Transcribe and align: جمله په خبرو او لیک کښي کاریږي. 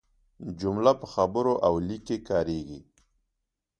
جمله 0.61 0.91
په 1.01 1.05
خبرو 1.13 1.53
او 1.67 1.73
لیک 1.87 2.03
کښي 2.07 2.17
کاریږي. 2.29 2.79